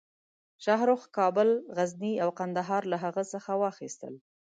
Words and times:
شاهرخ 0.63 1.01
کابل، 1.17 1.49
غزني 1.77 2.13
او 2.23 2.29
قندهار 2.39 2.83
له 2.91 2.97
هغه 3.03 3.23
څخه 3.33 3.51
واخیستل. 3.63 4.13